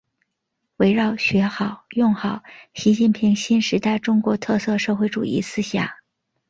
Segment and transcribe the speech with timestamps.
[0.77, 2.41] 围绕学好、用好
[2.73, 5.91] 习近平新时代中国特色社会主义思想